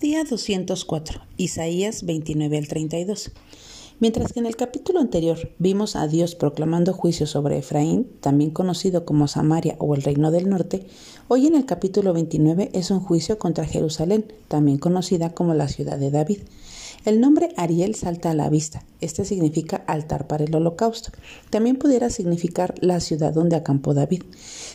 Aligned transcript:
Día 0.00 0.24
204, 0.24 1.20
Isaías 1.36 2.06
29 2.06 2.56
al 2.56 2.68
32. 2.68 3.32
Mientras 3.98 4.32
que 4.32 4.40
en 4.40 4.46
el 4.46 4.56
capítulo 4.56 4.98
anterior 4.98 5.52
vimos 5.58 5.94
a 5.94 6.08
Dios 6.08 6.34
proclamando 6.34 6.94
juicio 6.94 7.26
sobre 7.26 7.58
Efraín, 7.58 8.08
también 8.20 8.50
conocido 8.50 9.04
como 9.04 9.28
Samaria 9.28 9.76
o 9.78 9.94
el 9.94 10.02
Reino 10.02 10.30
del 10.30 10.48
Norte, 10.48 10.86
hoy 11.28 11.46
en 11.48 11.54
el 11.54 11.66
capítulo 11.66 12.14
29 12.14 12.70
es 12.72 12.90
un 12.90 13.00
juicio 13.00 13.38
contra 13.38 13.66
Jerusalén, 13.66 14.24
también 14.48 14.78
conocida 14.78 15.34
como 15.34 15.52
la 15.52 15.68
ciudad 15.68 15.98
de 15.98 16.10
David. 16.10 16.38
El 17.06 17.18
nombre 17.18 17.48
Ariel 17.56 17.94
salta 17.94 18.30
a 18.30 18.34
la 18.34 18.50
vista. 18.50 18.84
Este 19.00 19.24
significa 19.24 19.78
altar 19.86 20.26
para 20.26 20.44
el 20.44 20.54
holocausto. 20.54 21.12
También 21.48 21.76
pudiera 21.76 22.10
significar 22.10 22.74
la 22.82 23.00
ciudad 23.00 23.32
donde 23.32 23.56
acampó 23.56 23.94
David. 23.94 24.24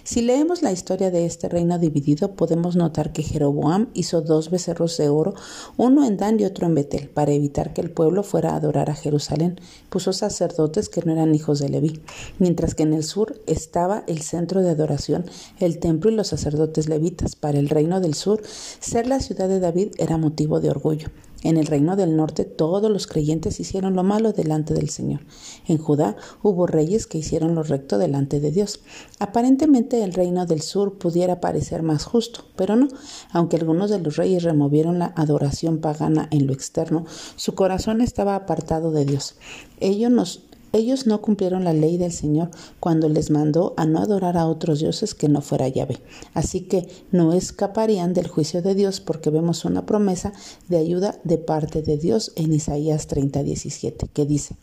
Si 0.04 0.23
leemos 0.23 0.64
la 0.64 0.72
historia 0.72 1.12
de 1.12 1.27
este 1.27 1.50
reino 1.50 1.77
dividido, 1.77 2.32
podemos 2.32 2.76
notar 2.76 3.14
que 3.14 3.22
Jeroboam 3.22 3.90
hizo 3.94 4.22
dos 4.22 4.50
becerros 4.50 4.98
de 4.98 5.08
oro, 5.09 5.36
uno 5.77 6.04
en 6.04 6.18
Dan 6.18 6.40
y 6.40 6.46
otro 6.46 6.66
en 6.66 6.73
Betel, 6.73 7.09
para 7.09 7.32
evitar 7.32 7.73
que 7.73 7.82
el 7.82 7.91
pueblo 7.91 8.23
fuera 8.23 8.54
a 8.54 8.55
adorar 8.55 8.90
a 8.90 8.96
Jerusalén. 8.96 9.60
Puso 9.90 10.12
sacerdotes 10.12 10.90
que 10.90 11.04
no 11.04 11.12
eran 11.12 11.35
hijos 11.35 11.60
de 11.60 11.70
Leví, 11.70 12.02
mientras 12.40 12.73
que 12.73 12.82
en 12.82 12.94
el 12.94 13.04
sur 13.04 13.40
estaba 13.46 14.04
el 14.07 14.23
centro 14.23 14.63
de 14.63 14.71
adoración, 14.71 15.26
el 15.60 15.77
templo 15.77 16.10
y 16.10 16.16
los 16.16 16.30
sacerdotes 16.30 16.90
levitas. 16.90 17.35
Para 17.35 17.60
el 17.60 17.70
reino 17.70 18.02
del 18.02 18.16
sur, 18.16 18.41
ser 18.80 19.05
la 19.05 19.20
ciudad 19.20 19.48
de 19.48 19.60
David 19.60 19.90
era 19.99 20.18
motivo 20.18 20.60
de 20.60 20.71
orgullo. 20.71 21.10
En 21.45 21.58
el 21.58 21.67
reino 21.67 21.95
del 21.95 22.17
norte 22.17 22.44
todos 22.44 22.90
los 22.90 23.05
creyentes 23.05 23.59
hicieron 23.59 23.94
lo 23.94 24.02
malo 24.02 24.34
delante 24.34 24.73
del 24.73 24.90
Señor. 24.90 25.22
En 25.68 25.77
Judá 25.77 26.16
hubo 26.41 26.66
reyes 26.66 27.05
que 27.05 27.20
hicieron 27.20 27.54
lo 27.54 27.62
recto 27.62 27.99
delante 27.99 28.40
de 28.40 28.49
Dios. 28.49 28.80
Aparentemente 29.20 30.04
el 30.04 30.13
reino 30.13 30.48
del 30.48 30.63
sur 30.63 30.98
pudiera 30.98 31.40
parecer 31.41 31.84
más 31.84 32.04
justo, 32.04 32.45
pero 32.55 32.76
no. 32.76 32.88
Aunque 33.31 33.58
algunos 33.58 33.91
de 33.91 33.99
los 33.99 34.16
reyes 34.16 34.41
removieron 34.41 34.98
la 34.98 35.13
adoración 35.16 35.81
pagana 35.81 36.27
en 36.31 36.48
lo 36.48 36.54
externo, 36.54 37.05
su 37.35 37.54
corazón 37.54 38.01
estaba 38.01 38.35
apartado 38.35 38.90
de 38.90 39.05
Dios. 39.05 39.35
Ellos 39.79 40.10
nos 40.10 40.41
ellos 40.76 41.07
no 41.07 41.21
cumplieron 41.21 41.63
la 41.63 41.73
ley 41.73 41.98
del 41.98 42.12
Señor 42.12 42.51
cuando 42.79 43.09
les 43.09 43.31
mandó 43.31 43.73
a 43.77 43.85
no 43.85 43.99
adorar 43.99 44.37
a 44.37 44.48
otros 44.48 44.79
dioses 44.79 45.15
que 45.15 45.29
no 45.29 45.41
fuera 45.41 45.67
Yahvé. 45.67 45.99
Así 46.34 46.62
que 46.62 46.87
no 47.12 47.34
escaparían 47.34 48.13
del 48.13 48.27
juicio 48.27 48.62
de 48.62 48.76
Dios 48.76 48.99
porque 48.99 49.29
vemos 49.29 49.65
una 49.65 49.85
promesa 49.85 50.34
de 50.67 50.77
ayuda 50.77 51.20
de 51.23 51.37
parte 51.37 51.82
de 51.82 51.98
Dios 51.98 52.32
en 52.35 52.54
Isaías 52.54 53.07
30, 53.07 53.43
17, 53.43 54.07
que 54.13 54.26
dice, 54.26 54.55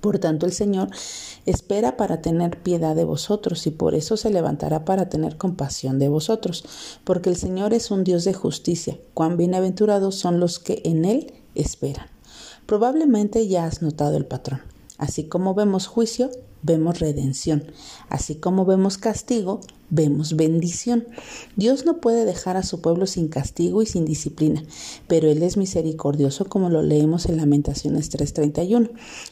por 0.00 0.18
tanto, 0.18 0.46
el 0.46 0.52
Señor 0.52 0.90
espera 1.46 1.96
para 1.96 2.22
tener 2.22 2.62
piedad 2.62 2.94
de 2.94 3.04
vosotros 3.04 3.66
y 3.66 3.72
por 3.72 3.94
eso 3.94 4.16
se 4.16 4.30
levantará 4.30 4.84
para 4.84 5.08
tener 5.08 5.36
compasión 5.36 5.98
de 5.98 6.08
vosotros, 6.08 6.64
porque 7.02 7.30
el 7.30 7.36
Señor 7.36 7.74
es 7.74 7.90
un 7.90 8.04
Dios 8.04 8.24
de 8.24 8.32
justicia. 8.32 8.98
Cuán 9.14 9.36
bienaventurados 9.36 10.14
son 10.14 10.38
los 10.38 10.58
que 10.58 10.80
en 10.84 11.04
Él 11.04 11.32
esperan. 11.54 12.06
Probablemente 12.66 13.48
ya 13.48 13.64
has 13.64 13.82
notado 13.82 14.16
el 14.16 14.26
patrón. 14.26 14.60
Así 14.98 15.28
como 15.28 15.54
vemos 15.54 15.86
juicio, 15.86 16.30
vemos 16.62 16.98
redención. 17.00 17.64
Así 18.08 18.36
como 18.36 18.64
vemos 18.64 18.98
castigo, 18.98 19.60
vemos 19.90 20.36
bendición. 20.36 21.06
Dios 21.56 21.84
no 21.84 22.00
puede 22.00 22.24
dejar 22.24 22.56
a 22.56 22.62
su 22.62 22.80
pueblo 22.80 23.06
sin 23.06 23.28
castigo 23.28 23.82
y 23.82 23.86
sin 23.86 24.04
disciplina, 24.04 24.62
pero 25.06 25.28
Él 25.28 25.42
es 25.42 25.56
misericordioso 25.56 26.46
como 26.46 26.70
lo 26.70 26.82
leemos 26.82 27.26
en 27.26 27.36
Lamentaciones 27.36 28.12
3.31. 28.12 28.90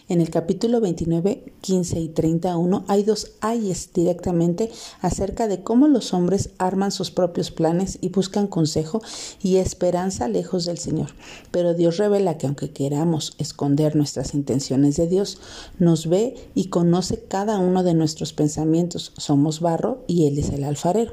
En 0.08 0.20
el 0.20 0.30
capítulo 0.30 0.80
29, 0.80 1.52
15 1.61 2.00
y 2.00 2.08
31 2.08 2.84
hay 2.88 3.02
dos 3.02 3.33
ayes 3.41 3.91
directamente 3.92 4.70
acerca 5.00 5.48
de 5.48 5.62
cómo 5.62 5.88
los 5.88 6.12
hombres 6.14 6.50
arman 6.58 6.92
sus 6.92 7.11
propios 7.11 7.50
planes 7.50 7.98
y 8.00 8.11
buscan 8.11 8.46
consejo 8.46 9.02
y 9.42 9.56
esperanza 9.56 10.28
lejos 10.28 10.64
del 10.64 10.78
Señor. 10.78 11.11
Pero 11.50 11.74
Dios 11.74 11.96
revela 11.96 12.39
que 12.39 12.46
aunque 12.46 12.70
queramos 12.70 13.34
esconder 13.39 13.96
nuestras 13.96 14.34
intenciones 14.34 14.96
de 14.96 15.06
Dios, 15.06 15.39
nos 15.78 16.08
ve 16.08 16.36
y 16.55 16.66
conoce 16.66 17.22
cada 17.29 17.58
uno 17.58 17.83
de 17.83 17.95
nuestros 17.95 18.33
pensamientos. 18.33 19.12
Somos 19.17 19.61
barro 19.61 20.05
y 20.06 20.27
Él 20.27 20.39
es 20.39 20.43
el 20.50 20.64
alfarero. 20.64 21.12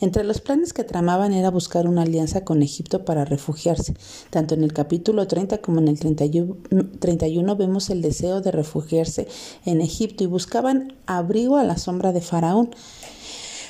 Entre 0.00 0.24
los 0.24 0.40
planes 0.40 0.72
que 0.72 0.84
tramaban 0.84 1.32
era 1.32 1.50
buscar 1.50 1.86
una 1.86 2.02
alianza 2.02 2.44
con 2.44 2.62
Egipto 2.62 3.04
para 3.04 3.24
refugiarse. 3.24 3.94
Tanto 4.30 4.54
en 4.54 4.64
el 4.64 4.72
capítulo 4.72 5.26
30 5.26 5.58
como 5.58 5.80
en 5.80 5.88
el 5.88 5.98
31, 5.98 7.56
vemos 7.56 7.90
el 7.90 8.02
deseo 8.02 8.40
de 8.40 8.50
refugiarse 8.50 9.28
en 9.64 9.80
Egipto 9.80 10.24
y 10.24 10.26
buscaban 10.26 10.94
abrigo 11.06 11.56
a 11.56 11.64
la 11.64 11.76
sombra 11.76 12.12
de 12.12 12.20
Faraón. 12.20 12.70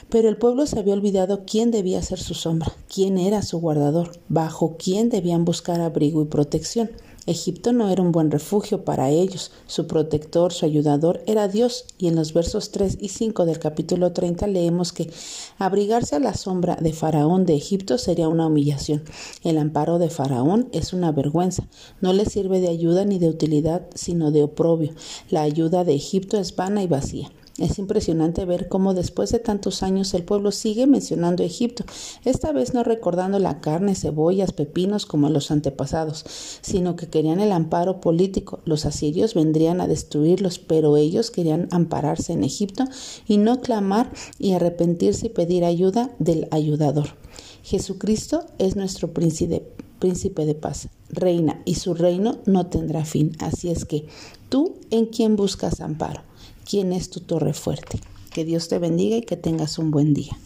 Pero 0.09 0.29
el 0.29 0.37
pueblo 0.37 0.67
se 0.67 0.79
había 0.79 0.95
olvidado 0.95 1.45
quién 1.47 1.71
debía 1.71 2.03
ser 2.03 2.19
su 2.19 2.35
sombra, 2.35 2.73
quién 2.93 3.17
era 3.17 3.43
su 3.43 3.61
guardador, 3.61 4.11
bajo 4.29 4.77
quién 4.77 5.09
debían 5.09 5.45
buscar 5.45 5.81
abrigo 5.81 6.23
y 6.23 6.27
protección. 6.27 6.91
Egipto 7.27 7.73
no 7.73 7.91
era 7.91 8.03
un 8.03 8.13
buen 8.13 8.31
refugio 8.31 8.85
para 8.85 9.11
ellos, 9.11 9.53
su 9.67 9.87
protector, 9.87 10.53
su 10.53 10.65
ayudador 10.65 11.23
era 11.27 11.49
Dios, 11.49 11.85
y 11.99 12.09
en 12.09 12.17
los 12.17 12.33
versos 12.33 12.71
3 12.71 12.99
y 13.01 13.09
5 13.09 13.45
del 13.45 13.59
capítulo 13.59 14.13
30 14.13 14.47
leemos 14.47 14.93
que 14.93 15.11
abrigarse 15.59 16.17
a 16.17 16.21
la 16.21 16.35
sombra 16.35 16.77
de 16.77 16.93
Faraón 16.93 17.45
de 17.45 17.55
Egipto 17.55 17.99
sería 17.99 18.29
una 18.29 18.47
humillación. 18.47 19.03
El 19.45 19.59
amparo 19.59 19.99
de 19.99 20.11
Faraón 20.11 20.69
es 20.73 20.93
una 20.93 21.13
vergüenza, 21.13 21.69
no 22.01 22.13
le 22.13 22.25
sirve 22.25 22.61
de 22.61 22.69
ayuda 22.69 23.05
ni 23.05 23.19
de 23.19 23.29
utilidad, 23.29 23.87
sino 23.95 24.31
de 24.31 24.43
oprobio. 24.43 24.95
La 25.29 25.43
ayuda 25.43 25.85
de 25.85 25.95
Egipto 25.95 26.39
es 26.39 26.57
vana 26.57 26.83
y 26.83 26.87
vacía. 26.87 27.31
Es 27.61 27.79
impresionante 27.79 28.47
ver 28.47 28.69
cómo 28.69 28.95
después 28.95 29.31
de 29.33 29.39
tantos 29.39 29.83
años 29.83 30.15
el 30.15 30.25
pueblo 30.25 30.51
sigue 30.51 30.87
mencionando 30.87 31.43
Egipto, 31.43 31.85
esta 32.25 32.53
vez 32.53 32.73
no 32.73 32.85
recordando 32.85 33.39
la 33.39 33.61
carne, 33.61 33.95
cebollas, 33.95 34.55
pepinos 34.55 35.05
como 35.05 35.29
los 35.29 35.51
antepasados, 35.51 36.25
sino 36.63 36.97
que 36.97 37.09
querían 37.09 37.39
el 37.39 37.53
amparo 37.53 38.01
político. 38.01 38.61
Los 38.65 38.87
asirios 38.87 39.35
vendrían 39.35 39.83
a 39.83 39.89
destruirlos, 39.89 40.59
pero 40.59 40.97
ellos 40.97 41.31
querían 41.31 41.69
ampararse 41.71 42.33
en 42.33 42.45
Egipto 42.45 42.85
y 43.29 43.37
no 43.37 43.61
clamar 43.61 44.11
y 44.39 44.53
arrepentirse 44.53 45.27
y 45.27 45.29
pedir 45.31 45.67
ayuda 45.67 46.13
del 46.19 46.49
ayudador. 46.53 47.09
Jesucristo 47.63 48.47
es 48.57 48.75
nuestro 48.75 49.13
príncipe, 49.13 49.67
de 50.01 50.55
paz, 50.55 50.89
reina, 51.11 51.61
y 51.67 51.75
su 51.75 51.93
reino 51.93 52.39
no 52.47 52.69
tendrá 52.69 53.05
fin. 53.05 53.33
Así 53.39 53.69
es 53.69 53.85
que 53.85 54.07
tú 54.49 54.77
en 54.91 55.05
quién 55.05 55.37
buscas 55.37 55.83
amparo 55.83 56.23
quién 56.71 56.93
es 56.93 57.11
tu 57.11 57.19
torre 57.21 57.53
fuerte. 57.53 57.99
Que 58.33 58.45
Dios 58.45 58.69
te 58.69 58.79
bendiga 58.79 59.17
y 59.17 59.23
que 59.23 59.37
tengas 59.37 59.79
un 59.79 59.91
buen 59.91 60.15
día. 60.15 60.39